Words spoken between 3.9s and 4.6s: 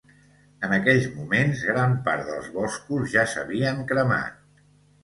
cremat